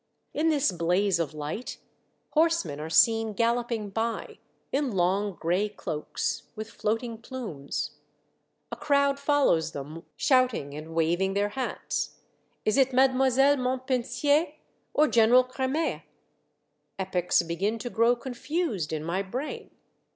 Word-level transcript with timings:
In 0.33 0.49
this 0.49 0.71
blaze 0.71 1.19
of 1.19 1.35
light, 1.35 1.77
horsemen 2.31 2.79
are 2.79 2.89
seen 2.89 3.33
galloping 3.33 3.91
by, 3.91 4.39
in 4.71 4.93
long 4.93 5.35
gray 5.35 5.69
cloaks, 5.69 6.47
with 6.55 6.71
floating 6.71 7.19
plumes. 7.19 7.91
A 8.71 8.75
crowd 8.75 9.19
follows 9.19 9.73
them, 9.73 10.03
shouting 10.17 10.73
and 10.73 10.95
waving 10.95 11.35
their 11.35 11.49
hats. 11.49 12.15
Is 12.65 12.77
it 12.77 12.93
Mademoiselle 12.93 13.57
Montpensier 13.57 14.53
or 14.91 15.07
General 15.07 15.43
Cremer? 15.43 16.01
Epochs 16.97 17.43
begin 17.43 17.77
to 17.77 17.91
grow 17.91 18.15
confused 18.15 18.91
in 18.91 19.03
my 19.03 19.21
brain. 19.21 19.69